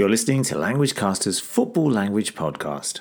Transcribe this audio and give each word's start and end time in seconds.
You're 0.00 0.08
listening 0.08 0.44
to 0.44 0.56
Language 0.56 0.94
Caster's 0.94 1.40
Football 1.40 1.90
Language 1.90 2.34
Podcast. 2.34 3.00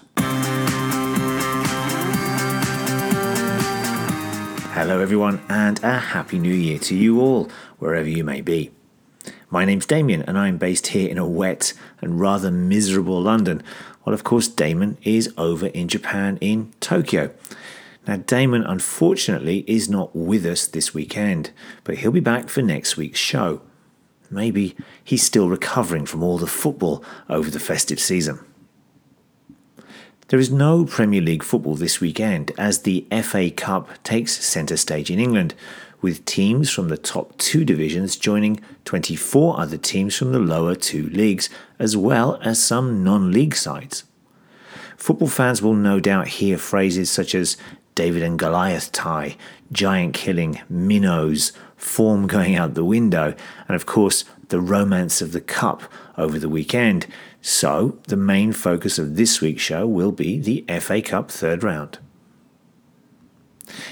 Hello, 4.73 4.99
everyone, 4.99 5.41
and 5.47 5.81
a 5.81 5.97
Happy 5.97 6.37
New 6.37 6.53
Year 6.53 6.77
to 6.79 6.95
you 6.97 7.21
all, 7.21 7.49
wherever 7.77 8.09
you 8.09 8.25
may 8.25 8.41
be. 8.41 8.71
My 9.49 9.63
name's 9.63 9.85
Damien, 9.85 10.23
and 10.23 10.37
I'm 10.37 10.57
based 10.57 10.87
here 10.87 11.09
in 11.09 11.17
a 11.17 11.25
wet 11.25 11.71
and 12.01 12.19
rather 12.19 12.51
miserable 12.51 13.21
London, 13.21 13.63
while, 14.03 14.13
of 14.13 14.25
course, 14.25 14.49
Damon 14.49 14.97
is 15.03 15.33
over 15.37 15.67
in 15.67 15.87
Japan 15.87 16.37
in 16.41 16.73
Tokyo. 16.81 17.31
Now, 18.07 18.17
Damon 18.17 18.63
unfortunately 18.63 19.63
is 19.67 19.87
not 19.87 20.13
with 20.13 20.45
us 20.45 20.67
this 20.67 20.93
weekend, 20.93 21.51
but 21.85 21.99
he'll 21.99 22.11
be 22.11 22.19
back 22.19 22.49
for 22.49 22.61
next 22.61 22.97
week's 22.97 23.19
show. 23.19 23.61
Maybe 24.29 24.75
he's 25.03 25.23
still 25.23 25.49
recovering 25.49 26.05
from 26.05 26.23
all 26.23 26.37
the 26.37 26.47
football 26.47 27.03
over 27.29 27.49
the 27.49 27.59
festive 27.59 27.99
season. 27.99 28.39
There 30.29 30.39
is 30.39 30.51
no 30.51 30.85
Premier 30.85 31.21
League 31.21 31.41
football 31.41 31.73
this 31.73 31.99
weekend 31.99 32.51
as 32.55 32.83
the 32.83 33.07
FA 33.23 33.49
Cup 33.49 33.89
takes 34.03 34.45
centre 34.45 34.77
stage 34.77 35.09
in 35.09 35.19
England, 35.19 35.55
with 36.01 36.23
teams 36.25 36.69
from 36.69 36.89
the 36.89 36.97
top 36.97 37.35
two 37.37 37.65
divisions 37.65 38.15
joining 38.15 38.61
24 38.85 39.59
other 39.59 39.77
teams 39.77 40.15
from 40.15 40.31
the 40.31 40.39
lower 40.39 40.75
two 40.75 41.09
leagues, 41.09 41.49
as 41.79 41.97
well 41.97 42.39
as 42.43 42.63
some 42.63 43.03
non 43.03 43.31
league 43.31 43.55
sides. 43.55 44.03
Football 44.97 45.29
fans 45.29 45.61
will 45.61 45.73
no 45.73 45.99
doubt 45.99 46.27
hear 46.27 46.57
phrases 46.57 47.09
such 47.09 47.33
as 47.33 47.57
David 47.99 48.23
and 48.23 48.39
Goliath 48.39 48.93
tie, 48.93 49.35
giant 49.73 50.13
killing, 50.13 50.61
minnows, 50.69 51.51
form 51.75 52.27
going 52.27 52.55
out 52.55 52.73
the 52.73 52.85
window, 52.85 53.35
and 53.67 53.75
of 53.75 53.85
course, 53.85 54.23
the 54.47 54.61
romance 54.61 55.21
of 55.21 55.33
the 55.33 55.41
cup 55.41 55.83
over 56.17 56.39
the 56.39 56.47
weekend. 56.47 57.07
So, 57.41 57.97
the 58.07 58.15
main 58.15 58.53
focus 58.53 58.99
of 58.99 59.17
this 59.17 59.41
week's 59.41 59.63
show 59.63 59.85
will 59.85 60.13
be 60.13 60.39
the 60.39 60.63
FA 60.79 61.01
Cup 61.01 61.29
third 61.29 61.61
round. 61.61 61.97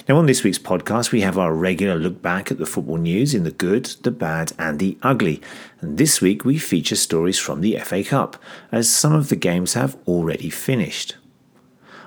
Now, 0.08 0.16
on 0.16 0.26
this 0.26 0.42
week's 0.42 0.58
podcast, 0.58 1.12
we 1.12 1.20
have 1.20 1.38
our 1.38 1.53
regular 1.53 1.96
look 1.96 2.22
back 2.22 2.50
at 2.50 2.59
the 2.59 2.66
football 2.66 2.96
news 2.96 3.34
in 3.34 3.44
the 3.44 3.52
good, 3.52 3.88
the 4.03 4.12
bad, 4.12 4.53
and 4.58 4.80
the 4.80 4.98
ugly. 5.03 5.42
And 5.81 5.98
this 5.98 6.22
week, 6.22 6.46
we 6.46 6.58
feature 6.59 6.96
stories 6.96 7.40
from 7.40 7.59
the 7.59 7.78
FA 7.84 8.06
Cup, 8.06 8.42
as 8.72 8.90
some 8.90 9.12
of 9.12 9.28
the 9.28 9.36
games 9.36 9.74
have 9.74 9.98
already 10.08 10.50
finished. 10.50 11.18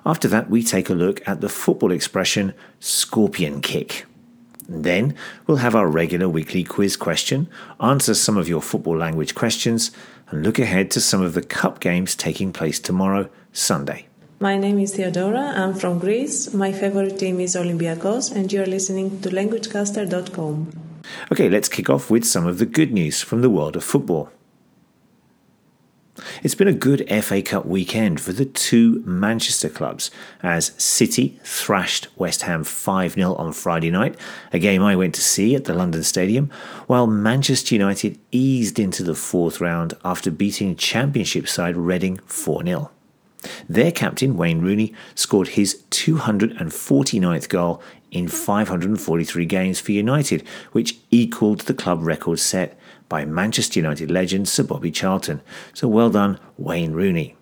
After 0.04 0.28
that, 0.28 0.48
we 0.48 0.62
take 0.62 0.88
a 0.88 0.94
look 0.94 1.26
at 1.28 1.40
the 1.40 1.48
football 1.48 1.92
expression 1.92 2.54
scorpion 2.78 3.60
kick. 3.60 4.06
Then 4.68 5.14
we'll 5.46 5.58
have 5.58 5.74
our 5.74 5.88
regular 5.88 6.28
weekly 6.28 6.62
quiz 6.62 6.96
question, 6.96 7.48
answer 7.80 8.14
some 8.14 8.36
of 8.36 8.48
your 8.48 8.62
football 8.62 8.96
language 8.96 9.34
questions, 9.34 9.90
and 10.28 10.42
look 10.42 10.58
ahead 10.58 10.90
to 10.92 11.00
some 11.00 11.22
of 11.22 11.34
the 11.34 11.42
cup 11.42 11.80
games 11.80 12.14
taking 12.14 12.52
place 12.52 12.78
tomorrow, 12.78 13.28
Sunday. 13.52 14.06
My 14.38 14.56
name 14.56 14.78
is 14.78 14.94
Theodora. 14.94 15.52
I'm 15.56 15.74
from 15.74 15.98
Greece. 15.98 16.54
My 16.54 16.72
favorite 16.72 17.18
team 17.18 17.40
is 17.40 17.56
Olympiacos, 17.56 18.34
and 18.34 18.50
you're 18.50 18.64
listening 18.64 19.20
to 19.20 19.28
LanguageCaster.com. 19.28 20.70
Okay, 21.32 21.50
let's 21.50 21.68
kick 21.68 21.90
off 21.90 22.10
with 22.10 22.24
some 22.24 22.46
of 22.46 22.58
the 22.58 22.66
good 22.66 22.92
news 22.92 23.20
from 23.22 23.42
the 23.42 23.50
world 23.50 23.76
of 23.76 23.84
football. 23.84 24.30
It's 26.42 26.54
been 26.54 26.68
a 26.68 26.72
good 26.72 27.06
FA 27.22 27.42
Cup 27.42 27.66
weekend 27.66 28.18
for 28.18 28.32
the 28.32 28.46
two 28.46 29.02
Manchester 29.04 29.68
clubs 29.68 30.10
as 30.42 30.72
City 30.78 31.38
thrashed 31.44 32.08
West 32.16 32.42
Ham 32.42 32.64
5 32.64 33.12
0 33.12 33.34
on 33.34 33.52
Friday 33.52 33.90
night, 33.90 34.16
a 34.50 34.58
game 34.58 34.82
I 34.82 34.96
went 34.96 35.14
to 35.16 35.20
see 35.20 35.54
at 35.54 35.66
the 35.66 35.74
London 35.74 36.02
Stadium, 36.02 36.50
while 36.86 37.06
Manchester 37.06 37.74
United 37.74 38.18
eased 38.32 38.78
into 38.78 39.02
the 39.02 39.14
fourth 39.14 39.60
round 39.60 39.92
after 40.02 40.30
beating 40.30 40.76
Championship 40.76 41.46
side 41.46 41.76
Reading 41.76 42.16
4 42.24 42.64
0. 42.64 42.90
Their 43.68 43.92
captain, 43.92 44.38
Wayne 44.38 44.62
Rooney, 44.62 44.94
scored 45.14 45.48
his 45.48 45.82
249th 45.90 47.50
goal 47.50 47.82
in 48.10 48.28
543 48.28 49.44
games 49.44 49.78
for 49.78 49.92
United, 49.92 50.42
which 50.72 50.98
equalled 51.10 51.60
the 51.60 51.74
club 51.74 52.02
record 52.02 52.38
set 52.38 52.78
by 53.10 53.26
Manchester 53.26 53.78
United 53.78 54.10
legend 54.10 54.48
Sir 54.48 54.62
Bobby 54.62 54.90
Charlton. 54.90 55.42
So 55.74 55.86
well 55.86 56.08
done, 56.08 56.38
Wayne 56.56 56.92
Rooney. 56.92 57.36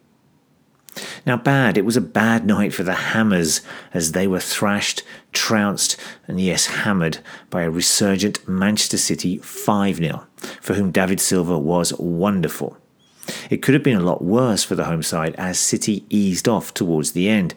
Now, 1.24 1.36
bad, 1.36 1.78
it 1.78 1.84
was 1.84 1.96
a 1.96 2.00
bad 2.00 2.44
night 2.46 2.74
for 2.74 2.82
the 2.82 2.94
Hammers 2.94 3.60
as 3.94 4.12
they 4.12 4.26
were 4.26 4.40
thrashed, 4.40 5.04
trounced, 5.32 5.96
and 6.26 6.40
yes, 6.40 6.66
hammered 6.66 7.18
by 7.50 7.62
a 7.62 7.70
resurgent 7.70 8.48
Manchester 8.48 8.98
City 8.98 9.38
5 9.38 9.96
0, 9.96 10.26
for 10.60 10.74
whom 10.74 10.90
David 10.90 11.20
Silva 11.20 11.56
was 11.56 11.92
wonderful. 11.98 12.76
It 13.50 13.62
could 13.62 13.74
have 13.74 13.82
been 13.82 13.98
a 13.98 14.04
lot 14.04 14.24
worse 14.24 14.64
for 14.64 14.74
the 14.74 14.86
home 14.86 15.02
side 15.02 15.34
as 15.36 15.60
City 15.60 16.04
eased 16.08 16.48
off 16.48 16.72
towards 16.72 17.12
the 17.12 17.28
end, 17.28 17.54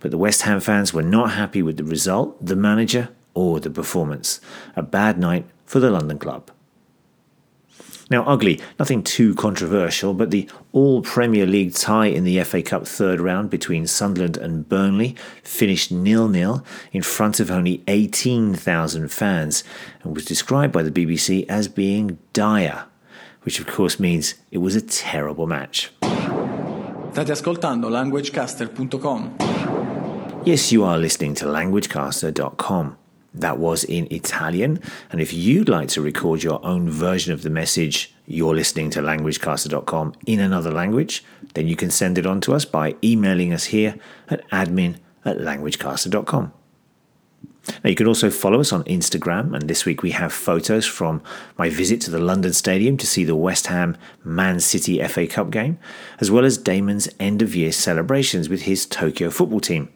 but 0.00 0.10
the 0.10 0.18
West 0.18 0.42
Ham 0.42 0.60
fans 0.60 0.92
were 0.92 1.02
not 1.02 1.32
happy 1.32 1.62
with 1.62 1.78
the 1.78 1.84
result, 1.84 2.44
the 2.44 2.54
manager, 2.54 3.08
or 3.34 3.58
the 3.58 3.70
performance. 3.70 4.40
A 4.76 4.82
bad 4.82 5.18
night 5.18 5.46
for 5.64 5.80
the 5.80 5.90
London 5.90 6.18
club. 6.18 6.50
Now, 8.10 8.24
ugly, 8.24 8.60
nothing 8.78 9.02
too 9.02 9.34
controversial, 9.34 10.14
but 10.14 10.30
the 10.30 10.48
all 10.72 11.02
Premier 11.02 11.44
League 11.46 11.74
tie 11.74 12.06
in 12.06 12.24
the 12.24 12.42
FA 12.44 12.62
Cup 12.62 12.86
third 12.86 13.20
round 13.20 13.50
between 13.50 13.86
Sunderland 13.86 14.36
and 14.38 14.68
Burnley 14.68 15.14
finished 15.42 15.92
nil 15.92 16.28
nil 16.28 16.64
in 16.92 17.02
front 17.02 17.38
of 17.38 17.50
only 17.50 17.82
18,000 17.86 19.08
fans 19.12 19.62
and 20.02 20.14
was 20.14 20.24
described 20.24 20.72
by 20.72 20.82
the 20.82 20.90
BBC 20.90 21.44
as 21.48 21.68
being 21.68 22.18
dire, 22.32 22.86
which 23.42 23.60
of 23.60 23.66
course 23.66 24.00
means 24.00 24.36
it 24.50 24.58
was 24.58 24.74
a 24.74 24.80
terrible 24.80 25.46
match. 25.46 25.90
State 27.12 27.32
ascoltando 27.32 27.90
languagecaster.com. 27.90 29.34
Yes, 30.44 30.70
you 30.70 30.84
are 30.84 30.96
listening 30.96 31.34
to 31.34 31.46
languagecaster.com. 31.46 32.96
That 33.34 33.58
was 33.58 33.84
in 33.84 34.08
Italian. 34.10 34.80
And 35.10 35.20
if 35.20 35.32
you'd 35.32 35.68
like 35.68 35.88
to 35.90 36.02
record 36.02 36.42
your 36.42 36.64
own 36.64 36.90
version 36.90 37.32
of 37.32 37.42
the 37.42 37.50
message 37.50 38.14
you're 38.26 38.54
listening 38.54 38.90
to 38.90 39.00
languagecaster.com 39.00 40.14
in 40.26 40.40
another 40.40 40.70
language, 40.70 41.24
then 41.54 41.66
you 41.66 41.76
can 41.76 41.90
send 41.90 42.18
it 42.18 42.26
on 42.26 42.40
to 42.42 42.54
us 42.54 42.64
by 42.64 42.94
emailing 43.02 43.52
us 43.52 43.64
here 43.64 43.96
at 44.28 44.48
admin 44.50 44.96
at 45.24 45.38
languagecaster.com. 45.38 46.52
Now, 47.84 47.90
you 47.90 47.96
can 47.96 48.06
also 48.06 48.30
follow 48.30 48.60
us 48.60 48.72
on 48.72 48.82
Instagram, 48.84 49.54
and 49.54 49.68
this 49.68 49.84
week 49.84 50.02
we 50.02 50.12
have 50.12 50.32
photos 50.32 50.86
from 50.86 51.22
my 51.58 51.68
visit 51.68 52.00
to 52.02 52.10
the 52.10 52.18
London 52.18 52.52
Stadium 52.52 52.96
to 52.96 53.06
see 53.06 53.24
the 53.24 53.36
West 53.36 53.66
Ham 53.66 53.96
Man 54.24 54.60
City 54.60 55.02
FA 55.06 55.26
Cup 55.26 55.50
game, 55.50 55.78
as 56.20 56.30
well 56.30 56.44
as 56.44 56.56
Damon's 56.56 57.08
end 57.20 57.42
of 57.42 57.54
year 57.54 57.72
celebrations 57.72 58.48
with 58.48 58.62
his 58.62 58.86
Tokyo 58.86 59.30
football 59.30 59.60
team. 59.60 59.90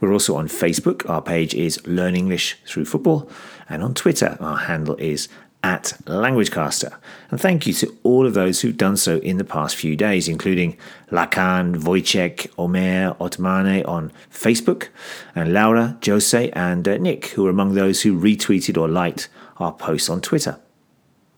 We're 0.00 0.12
also 0.12 0.36
on 0.36 0.48
Facebook. 0.48 1.08
Our 1.08 1.22
page 1.22 1.54
is 1.54 1.84
Learn 1.86 2.16
English 2.16 2.58
Through 2.66 2.86
Football. 2.86 3.30
And 3.68 3.82
on 3.82 3.94
Twitter, 3.94 4.36
our 4.40 4.56
handle 4.56 4.96
is 4.96 5.28
at 5.62 5.98
LanguageCaster. 6.04 6.96
And 7.30 7.40
thank 7.40 7.66
you 7.66 7.72
to 7.74 7.96
all 8.02 8.26
of 8.26 8.34
those 8.34 8.60
who've 8.60 8.76
done 8.76 8.96
so 8.96 9.18
in 9.18 9.38
the 9.38 9.44
past 9.44 9.76
few 9.76 9.96
days, 9.96 10.28
including 10.28 10.76
Lacan, 11.10 11.76
Wojciech, 11.82 12.48
Omer, 12.56 13.14
Otmane 13.20 13.86
on 13.86 14.12
Facebook, 14.32 14.88
and 15.34 15.52
Laura, 15.52 15.98
Jose, 16.06 16.50
and 16.50 16.86
uh, 16.86 16.96
Nick, 16.98 17.26
who 17.28 17.46
are 17.46 17.50
among 17.50 17.74
those 17.74 18.02
who 18.02 18.18
retweeted 18.18 18.80
or 18.80 18.88
liked 18.88 19.28
our 19.58 19.72
posts 19.72 20.08
on 20.08 20.20
Twitter. 20.20 20.60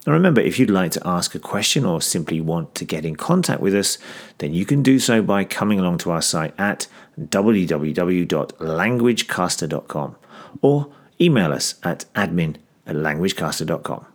Now 0.07 0.13
remember, 0.13 0.41
if 0.41 0.57
you'd 0.57 0.71
like 0.71 0.89
to 0.91 1.07
ask 1.07 1.35
a 1.35 1.39
question 1.39 1.85
or 1.85 2.01
simply 2.01 2.41
want 2.41 2.73
to 2.75 2.85
get 2.85 3.05
in 3.05 3.15
contact 3.15 3.61
with 3.61 3.75
us, 3.75 3.99
then 4.39 4.51
you 4.53 4.65
can 4.65 4.81
do 4.81 4.97
so 4.97 5.21
by 5.21 5.43
coming 5.43 5.79
along 5.79 5.99
to 5.99 6.09
our 6.09 6.23
site 6.23 6.59
at 6.59 6.87
www.languagecaster.com 7.19 10.15
or 10.61 10.87
email 11.19 11.51
us 11.53 11.75
at 11.83 12.05
admin 12.15 12.55
at 12.87 12.95
languagecaster.com. 12.95 14.05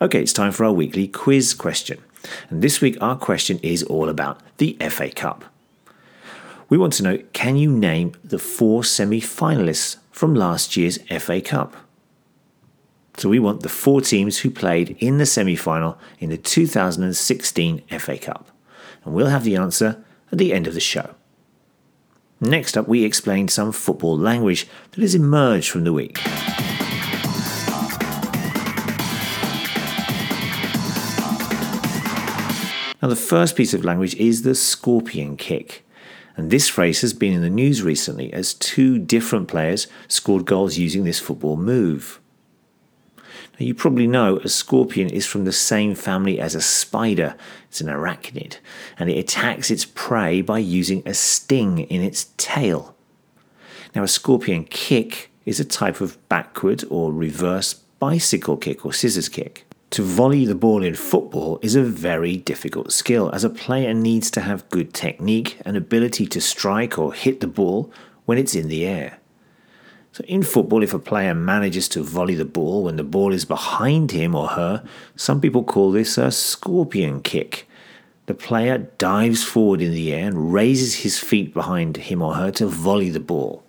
Okay, 0.00 0.22
it's 0.22 0.32
time 0.32 0.52
for 0.52 0.64
our 0.64 0.72
weekly 0.72 1.06
quiz 1.06 1.52
question. 1.52 2.02
And 2.48 2.62
this 2.62 2.80
week, 2.80 2.96
our 3.02 3.16
question 3.16 3.60
is 3.62 3.82
all 3.82 4.08
about 4.08 4.40
the 4.56 4.78
FA 4.88 5.10
Cup. 5.10 5.44
We 6.70 6.78
want 6.78 6.94
to 6.94 7.02
know 7.02 7.18
can 7.34 7.56
you 7.56 7.70
name 7.70 8.14
the 8.24 8.38
four 8.38 8.82
semi 8.82 9.20
finalists 9.20 9.98
from 10.10 10.34
last 10.34 10.74
year's 10.76 10.96
FA 11.22 11.42
Cup? 11.42 11.76
So 13.16 13.28
we 13.28 13.38
want 13.38 13.62
the 13.62 13.68
four 13.68 14.00
teams 14.00 14.38
who 14.38 14.50
played 14.50 14.96
in 14.98 15.18
the 15.18 15.26
semi 15.26 15.56
final 15.56 15.98
in 16.18 16.30
the 16.30 16.36
2016 16.36 17.82
FA 17.98 18.18
Cup. 18.18 18.50
And 19.04 19.14
we'll 19.14 19.28
have 19.28 19.44
the 19.44 19.56
answer 19.56 20.04
at 20.32 20.38
the 20.38 20.52
end 20.52 20.66
of 20.66 20.74
the 20.74 20.80
show. 20.80 21.14
Next 22.40 22.76
up, 22.76 22.88
we 22.88 23.04
explain 23.04 23.48
some 23.48 23.72
football 23.72 24.18
language 24.18 24.66
that 24.90 25.00
has 25.00 25.14
emerged 25.14 25.70
from 25.70 25.84
the 25.84 25.92
week. 25.92 26.20
Now, 33.00 33.08
the 33.08 33.16
first 33.16 33.54
piece 33.54 33.74
of 33.74 33.84
language 33.84 34.14
is 34.16 34.42
the 34.42 34.54
scorpion 34.54 35.36
kick. 35.36 35.86
And 36.36 36.50
this 36.50 36.68
phrase 36.68 37.02
has 37.02 37.12
been 37.12 37.32
in 37.32 37.42
the 37.42 37.50
news 37.50 37.82
recently 37.82 38.32
as 38.32 38.54
two 38.54 38.98
different 38.98 39.46
players 39.46 39.86
scored 40.08 40.46
goals 40.46 40.78
using 40.78 41.04
this 41.04 41.20
football 41.20 41.56
move. 41.56 42.20
Now, 43.58 43.66
you 43.66 43.74
probably 43.74 44.08
know 44.08 44.38
a 44.38 44.48
scorpion 44.48 45.08
is 45.08 45.26
from 45.26 45.44
the 45.44 45.52
same 45.52 45.94
family 45.94 46.40
as 46.40 46.56
a 46.56 46.60
spider. 46.60 47.36
It's 47.68 47.80
an 47.80 47.86
arachnid, 47.86 48.58
and 48.98 49.08
it 49.08 49.18
attacks 49.18 49.70
its 49.70 49.84
prey 49.84 50.40
by 50.42 50.58
using 50.58 51.02
a 51.06 51.14
sting 51.14 51.78
in 51.80 52.02
its 52.02 52.30
tail. 52.36 52.96
Now, 53.94 54.02
a 54.02 54.08
scorpion 54.08 54.64
kick 54.64 55.30
is 55.46 55.60
a 55.60 55.64
type 55.64 56.00
of 56.00 56.18
backward 56.28 56.82
or 56.90 57.12
reverse 57.12 57.74
bicycle 57.74 58.56
kick 58.56 58.84
or 58.84 58.92
scissors 58.92 59.28
kick. 59.28 59.66
To 59.90 60.02
volley 60.02 60.44
the 60.44 60.56
ball 60.56 60.82
in 60.82 60.96
football 60.96 61.60
is 61.62 61.76
a 61.76 61.82
very 61.82 62.36
difficult 62.36 62.90
skill, 62.90 63.30
as 63.32 63.44
a 63.44 63.50
player 63.50 63.94
needs 63.94 64.32
to 64.32 64.40
have 64.40 64.68
good 64.68 64.92
technique 64.92 65.58
and 65.64 65.76
ability 65.76 66.26
to 66.26 66.40
strike 66.40 66.98
or 66.98 67.14
hit 67.14 67.38
the 67.38 67.46
ball 67.46 67.92
when 68.24 68.36
it's 68.36 68.56
in 68.56 68.66
the 68.66 68.84
air. 68.84 69.20
So, 70.14 70.22
in 70.28 70.44
football, 70.44 70.84
if 70.84 70.94
a 70.94 71.00
player 71.00 71.34
manages 71.34 71.88
to 71.88 72.00
volley 72.04 72.36
the 72.36 72.44
ball 72.44 72.84
when 72.84 72.94
the 72.94 73.02
ball 73.02 73.32
is 73.32 73.44
behind 73.44 74.12
him 74.12 74.32
or 74.36 74.46
her, 74.46 74.84
some 75.16 75.40
people 75.40 75.64
call 75.64 75.90
this 75.90 76.16
a 76.16 76.30
scorpion 76.30 77.20
kick. 77.20 77.68
The 78.26 78.34
player 78.34 78.78
dives 78.78 79.42
forward 79.42 79.82
in 79.82 79.90
the 79.90 80.14
air 80.14 80.28
and 80.28 80.52
raises 80.52 81.02
his 81.02 81.18
feet 81.18 81.52
behind 81.52 81.96
him 81.96 82.22
or 82.22 82.34
her 82.34 82.52
to 82.52 82.68
volley 82.68 83.10
the 83.10 83.18
ball. 83.18 83.64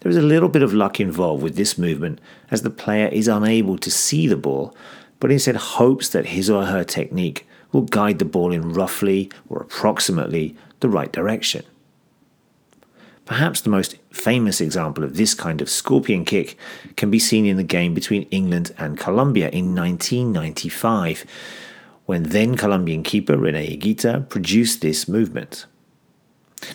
There 0.00 0.10
is 0.10 0.18
a 0.18 0.20
little 0.20 0.50
bit 0.50 0.62
of 0.62 0.74
luck 0.74 1.00
involved 1.00 1.42
with 1.42 1.56
this 1.56 1.78
movement 1.78 2.20
as 2.50 2.60
the 2.60 2.68
player 2.68 3.06
is 3.06 3.26
unable 3.26 3.78
to 3.78 3.90
see 3.90 4.26
the 4.26 4.36
ball, 4.36 4.76
but 5.20 5.32
instead 5.32 5.56
hopes 5.56 6.10
that 6.10 6.26
his 6.26 6.50
or 6.50 6.66
her 6.66 6.84
technique 6.84 7.48
will 7.72 7.80
guide 7.80 8.18
the 8.18 8.26
ball 8.26 8.52
in 8.52 8.74
roughly 8.74 9.30
or 9.48 9.62
approximately 9.62 10.54
the 10.80 10.90
right 10.90 11.12
direction. 11.12 11.64
Perhaps 13.32 13.62
the 13.62 13.70
most 13.70 13.96
famous 14.10 14.60
example 14.60 15.02
of 15.02 15.16
this 15.16 15.32
kind 15.32 15.62
of 15.62 15.70
scorpion 15.70 16.26
kick 16.26 16.58
can 16.96 17.10
be 17.10 17.18
seen 17.18 17.46
in 17.46 17.56
the 17.56 17.62
game 17.62 17.94
between 17.94 18.24
England 18.24 18.74
and 18.76 18.98
Colombia 18.98 19.48
in 19.48 19.74
1995, 19.74 21.24
when 22.04 22.24
then 22.24 22.58
Colombian 22.58 23.02
keeper 23.02 23.38
Rene 23.38 23.74
Higuita 23.74 24.28
produced 24.28 24.82
this 24.82 25.08
movement. 25.08 25.64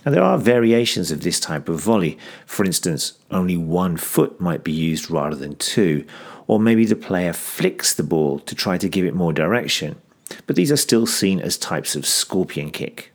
Now, 0.04 0.12
there 0.12 0.24
are 0.24 0.40
variations 0.40 1.12
of 1.12 1.22
this 1.22 1.40
type 1.40 1.70
of 1.70 1.80
volley. 1.80 2.18
For 2.48 2.66
instance, 2.66 3.20
only 3.30 3.56
one 3.56 3.96
foot 3.96 4.42
might 4.42 4.64
be 4.64 4.72
used 4.72 5.12
rather 5.12 5.36
than 5.36 5.58
two, 5.58 6.08
or 6.48 6.60
maybe 6.60 6.88
the 6.88 6.96
player 6.96 7.34
flicks 7.34 7.94
the 7.94 8.02
ball 8.02 8.40
to 8.40 8.56
try 8.56 8.80
to 8.80 8.90
give 8.90 9.06
it 9.06 9.14
more 9.14 9.32
direction. 9.32 10.02
But 10.48 10.56
these 10.56 10.72
are 10.72 10.76
still 10.76 11.06
seen 11.06 11.40
as 11.40 11.56
types 11.56 11.96
of 11.96 12.08
scorpion 12.08 12.72
kick. 12.72 13.14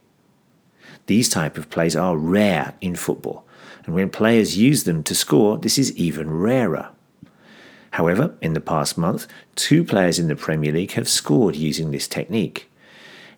These 1.06 1.28
type 1.28 1.58
of 1.58 1.70
plays 1.70 1.96
are 1.96 2.16
rare 2.16 2.74
in 2.80 2.94
football, 2.96 3.44
and 3.84 3.94
when 3.94 4.10
players 4.10 4.56
use 4.56 4.84
them 4.84 5.02
to 5.04 5.14
score, 5.14 5.58
this 5.58 5.78
is 5.78 5.96
even 5.96 6.30
rarer. 6.30 6.90
However, 7.92 8.34
in 8.40 8.54
the 8.54 8.60
past 8.60 8.96
month, 8.96 9.26
two 9.54 9.84
players 9.84 10.18
in 10.18 10.28
the 10.28 10.36
Premier 10.36 10.72
League 10.72 10.92
have 10.92 11.08
scored 11.08 11.56
using 11.56 11.90
this 11.90 12.08
technique. 12.08 12.70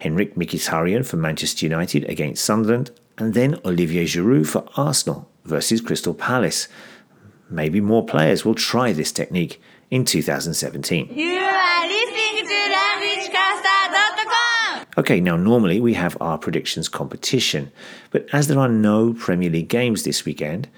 Henrikh 0.00 0.34
Mkhitaryan 0.34 1.05
for 1.05 1.16
Manchester 1.16 1.66
United 1.66 2.08
against 2.08 2.44
Sunderland, 2.44 2.90
and 3.19 3.34
then 3.34 3.58
Olivier 3.64 4.05
Giroud 4.05 4.46
for 4.46 4.69
Arsenal 4.76 5.28
versus 5.44 5.81
Crystal 5.81 6.14
Palace. 6.14 6.69
Maybe 7.49 7.81
more 7.81 8.05
players 8.05 8.44
will 8.44 8.55
try 8.55 8.93
this 8.93 9.12
technique 9.12 9.60
in 9.90 10.05
2017. 10.05 11.10
You 11.14 11.38
are 11.38 11.87
listening 11.87 12.49
to. 12.49 12.55
Okay, 14.96 15.19
now 15.20 15.37
normally 15.37 15.81
we 15.81 15.94
have 15.94 16.17
our 16.20 16.38
predictions 16.38 16.88
competition, 16.88 17.73
but 18.11 18.26
as 18.32 18.46
there 18.46 18.61
are 18.61 18.69
no 18.69 19.12
Premier 19.12 19.50
League 19.50 19.69
games 19.69 20.05
this 20.05 20.25
weekend, 20.25 20.69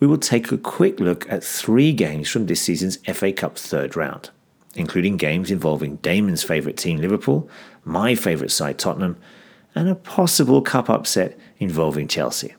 we 0.00 0.08
will 0.08 0.18
take 0.18 0.50
a 0.50 0.58
quick 0.58 0.98
look 0.98 1.30
at 1.30 1.44
three 1.44 1.92
games 1.92 2.28
from 2.28 2.46
this 2.46 2.60
season's 2.60 2.96
FA 3.16 3.32
Cup 3.32 3.56
third 3.56 3.94
round, 3.94 4.30
including 4.74 5.16
games 5.16 5.52
involving 5.52 5.96
Damon's 5.96 6.42
favourite 6.42 6.76
team 6.76 6.98
Liverpool, 6.98 7.48
my 7.84 8.16
favourite 8.16 8.50
side 8.50 8.78
Tottenham, 8.78 9.16
and 9.74 9.88
a 9.88 9.94
possible 9.94 10.62
cup 10.62 10.90
upset 10.90 11.38
involving 11.58 12.08
Chelsea. 12.08 12.54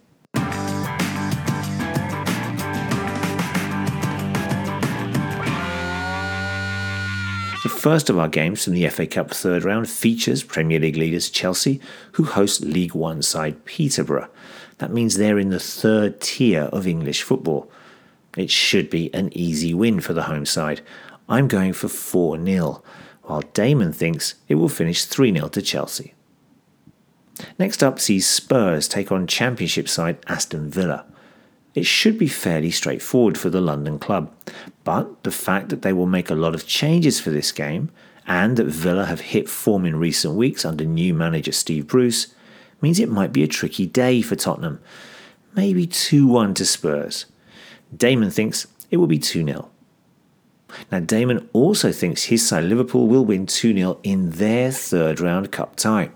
The 7.63 7.69
first 7.69 8.09
of 8.09 8.17
our 8.17 8.27
games 8.27 8.63
from 8.63 8.73
the 8.73 8.89
FA 8.89 9.05
Cup 9.05 9.29
third 9.29 9.63
round 9.63 9.87
features 9.87 10.41
Premier 10.41 10.79
League 10.79 10.97
leaders 10.97 11.29
Chelsea, 11.29 11.79
who 12.13 12.23
host 12.23 12.61
League 12.61 12.95
One 12.95 13.21
side 13.21 13.65
Peterborough. 13.65 14.29
That 14.79 14.91
means 14.91 15.15
they're 15.15 15.37
in 15.37 15.49
the 15.49 15.59
third 15.59 16.19
tier 16.19 16.63
of 16.73 16.87
English 16.87 17.21
football. 17.21 17.71
It 18.35 18.49
should 18.49 18.89
be 18.89 19.13
an 19.13 19.29
easy 19.37 19.75
win 19.75 19.99
for 19.99 20.13
the 20.13 20.23
home 20.23 20.47
side. 20.47 20.81
I'm 21.29 21.47
going 21.47 21.73
for 21.73 21.87
4 21.87 22.43
0, 22.43 22.81
while 23.23 23.41
Damon 23.53 23.93
thinks 23.93 24.33
it 24.47 24.55
will 24.55 24.67
finish 24.67 25.05
3 25.05 25.31
0 25.31 25.47
to 25.49 25.61
Chelsea. 25.61 26.15
Next 27.59 27.83
up 27.83 27.99
sees 27.99 28.25
Spurs 28.25 28.87
take 28.87 29.11
on 29.11 29.27
Championship 29.27 29.87
side 29.87 30.17
Aston 30.25 30.71
Villa. 30.71 31.05
It 31.73 31.85
should 31.85 32.17
be 32.17 32.27
fairly 32.27 32.71
straightforward 32.71 33.37
for 33.37 33.49
the 33.49 33.61
London 33.61 33.97
club, 33.97 34.31
but 34.83 35.23
the 35.23 35.31
fact 35.31 35.69
that 35.69 35.81
they 35.81 35.93
will 35.93 36.05
make 36.05 36.29
a 36.29 36.35
lot 36.35 36.53
of 36.53 36.67
changes 36.67 37.19
for 37.19 37.29
this 37.29 37.51
game 37.51 37.89
and 38.27 38.57
that 38.57 38.65
Villa 38.65 39.05
have 39.05 39.21
hit 39.21 39.49
form 39.49 39.85
in 39.85 39.95
recent 39.95 40.35
weeks 40.35 40.65
under 40.65 40.85
new 40.85 41.13
manager 41.13 41.51
Steve 41.51 41.87
Bruce 41.87 42.33
means 42.81 42.99
it 42.99 43.09
might 43.09 43.31
be 43.31 43.43
a 43.43 43.47
tricky 43.47 43.85
day 43.85 44.21
for 44.21 44.35
Tottenham. 44.35 44.79
Maybe 45.55 45.85
2 45.87 46.27
1 46.27 46.53
to 46.55 46.65
Spurs. 46.65 47.25
Damon 47.95 48.31
thinks 48.31 48.67
it 48.89 48.97
will 48.97 49.07
be 49.07 49.19
2 49.19 49.45
0. 49.45 49.69
Now, 50.91 50.99
Damon 50.99 51.49
also 51.53 51.91
thinks 51.91 52.25
his 52.25 52.47
side 52.47 52.63
Liverpool 52.63 53.07
will 53.07 53.25
win 53.25 53.45
2 53.45 53.73
0 53.73 53.99
in 54.03 54.31
their 54.31 54.71
third 54.71 55.19
round 55.19 55.51
cup 55.51 55.75
tie. 55.75 56.11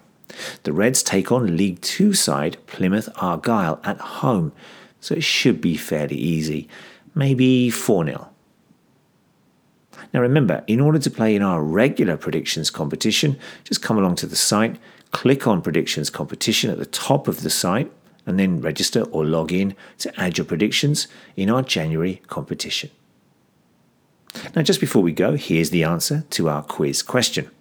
The 0.64 0.74
Reds 0.74 1.04
take 1.04 1.32
on 1.32 1.56
League 1.58 1.82
Two 1.82 2.14
side 2.14 2.58
Plymouth 2.68 3.10
Argyle 3.18 3.80
at 3.84 4.00
home, 4.00 4.52
so 5.06 5.14
it 5.14 5.24
should 5.24 5.62
be 5.62 5.78
fairly 5.78 6.16
easy. 6.16 6.68
Maybe 7.14 7.70
4 7.70 8.06
0. 8.06 8.30
Now 10.14 10.22
remember, 10.22 10.64
in 10.66 10.80
order 10.80 10.98
to 10.98 11.12
play 11.12 11.36
in 11.36 11.44
our 11.44 11.62
regular 11.62 12.18
predictions 12.18 12.72
competition, 12.72 13.38
just 13.64 13.84
come 13.84 14.00
along 14.00 14.16
to 14.16 14.26
the 14.26 14.36
site, 14.36 14.78
click 15.12 15.46
on 15.46 15.62
predictions 15.62 16.10
competition 16.10 16.72
at 16.72 16.80
the 16.80 16.88
top 16.88 17.28
of 17.28 17.42
the 17.42 17.52
site, 17.52 17.92
and 18.26 18.40
then 18.40 18.62
register 18.62 19.04
or 19.04 19.24
log 19.24 19.52
in 19.52 19.76
to 20.00 20.20
add 20.20 20.40
your 20.40 20.46
predictions 20.46 21.08
in 21.36 21.52
our 21.52 21.62
January 21.62 22.24
competition. 22.26 22.90
Now, 24.56 24.64
just 24.64 24.80
before 24.80 25.04
we 25.04 25.12
go, 25.12 25.36
here's 25.36 25.70
the 25.70 25.84
answer 25.84 26.26
to 26.32 26.50
our 26.50 26.64
quiz 26.64 27.04
question. 27.04 27.52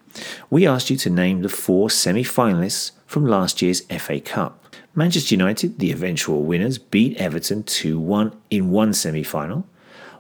We 0.48 0.66
asked 0.66 0.88
you 0.88 0.96
to 0.96 1.10
name 1.10 1.42
the 1.42 1.50
four 1.50 1.90
semi 1.90 2.24
finalists 2.24 2.92
from 3.06 3.26
last 3.26 3.60
year's 3.60 3.82
FA 3.82 4.18
Cup. 4.20 4.63
Manchester 4.96 5.34
United, 5.34 5.80
the 5.80 5.90
eventual 5.90 6.44
winners, 6.44 6.78
beat 6.78 7.16
Everton 7.16 7.64
2 7.64 7.98
1 7.98 8.36
in 8.50 8.70
one 8.70 8.92
semi 8.92 9.24
final, 9.24 9.66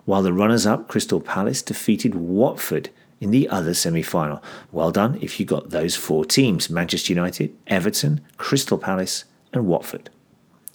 while 0.04 0.22
the 0.22 0.32
runners 0.32 0.66
up, 0.66 0.88
Crystal 0.88 1.20
Palace, 1.20 1.62
defeated 1.62 2.14
Watford 2.16 2.90
in 3.20 3.30
the 3.30 3.48
other 3.48 3.72
semi 3.72 4.02
final. 4.02 4.42
Well 4.72 4.90
done 4.90 5.18
if 5.22 5.38
you 5.38 5.46
got 5.46 5.70
those 5.70 5.94
four 5.94 6.24
teams 6.24 6.68
Manchester 6.68 7.12
United, 7.12 7.54
Everton, 7.68 8.20
Crystal 8.36 8.76
Palace, 8.76 9.24
and 9.52 9.66
Watford. 9.66 10.10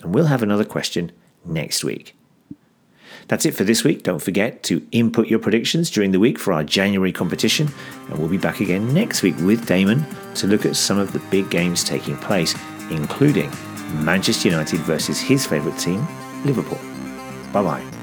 And 0.02 0.16
we'll 0.16 0.28
have 0.28 0.44
another 0.44 0.66
question 0.66 1.12
next 1.44 1.84
week. 1.84 2.16
That's 3.28 3.46
it 3.46 3.54
for 3.54 3.66
this 3.66 3.84
week. 3.84 4.04
Don't 4.04 4.22
forget 4.22 4.64
to 4.64 4.88
input 4.92 5.28
your 5.28 5.40
predictions 5.40 5.92
during 5.92 6.12
the 6.12 6.20
week 6.20 6.40
for 6.40 6.54
our 6.54 6.64
January 6.64 7.12
competition, 7.12 7.70
and 8.08 8.18
we'll 8.18 8.30
be 8.30 8.38
back 8.38 8.62
again 8.62 8.94
next 8.94 9.24
week 9.24 9.36
with 9.40 9.68
Damon 9.68 10.06
to 10.36 10.48
look 10.48 10.66
at 10.66 10.78
some 10.78 10.98
of 10.98 11.12
the 11.12 11.20
big 11.30 11.50
games 11.50 11.84
taking 11.84 12.16
place, 12.18 12.56
including 12.90 13.52
Manchester 13.94 14.50
United 14.50 14.80
versus 14.82 15.20
his 15.20 15.46
favourite 15.46 15.78
team, 15.80 16.06
Liverpool. 16.46 16.80
Bye 17.52 17.64
bye. 17.64 17.99